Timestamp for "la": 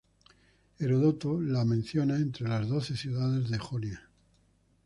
1.39-1.63